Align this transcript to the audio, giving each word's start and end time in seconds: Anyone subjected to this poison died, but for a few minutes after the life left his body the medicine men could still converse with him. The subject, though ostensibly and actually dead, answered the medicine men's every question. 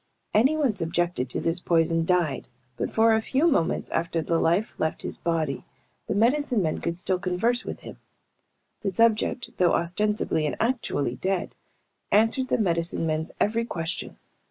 Anyone 0.33 0.75
subjected 0.75 1.29
to 1.29 1.39
this 1.39 1.59
poison 1.59 2.05
died, 2.05 2.47
but 2.75 2.89
for 2.91 3.13
a 3.13 3.21
few 3.21 3.47
minutes 3.47 3.91
after 3.91 4.19
the 4.23 4.39
life 4.39 4.73
left 4.79 5.03
his 5.03 5.19
body 5.19 5.63
the 6.07 6.15
medicine 6.15 6.63
men 6.63 6.79
could 6.81 6.97
still 6.97 7.19
converse 7.19 7.63
with 7.65 7.81
him. 7.81 7.99
The 8.81 8.89
subject, 8.89 9.51
though 9.57 9.75
ostensibly 9.75 10.47
and 10.47 10.55
actually 10.59 11.17
dead, 11.17 11.53
answered 12.11 12.47
the 12.47 12.57
medicine 12.57 13.05
men's 13.05 13.31
every 13.39 13.63
question. 13.63 14.17